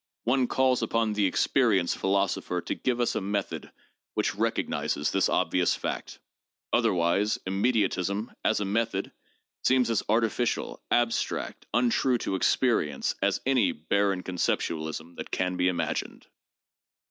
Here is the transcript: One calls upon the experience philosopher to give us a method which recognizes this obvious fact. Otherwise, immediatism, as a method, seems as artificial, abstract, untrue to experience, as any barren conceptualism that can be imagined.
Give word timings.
One 0.23 0.47
calls 0.47 0.81
upon 0.81 1.13
the 1.13 1.27
experience 1.27 1.93
philosopher 1.93 2.59
to 2.59 2.73
give 2.73 2.99
us 2.99 3.13
a 3.13 3.21
method 3.21 3.71
which 4.15 4.33
recognizes 4.33 5.11
this 5.11 5.29
obvious 5.29 5.75
fact. 5.75 6.17
Otherwise, 6.73 7.37
immediatism, 7.45 8.33
as 8.43 8.59
a 8.59 8.65
method, 8.65 9.11
seems 9.63 9.91
as 9.91 10.01
artificial, 10.09 10.81
abstract, 10.89 11.67
untrue 11.71 12.17
to 12.17 12.33
experience, 12.33 13.13
as 13.21 13.41
any 13.45 13.71
barren 13.73 14.23
conceptualism 14.23 15.17
that 15.17 15.29
can 15.29 15.55
be 15.55 15.67
imagined. 15.67 16.25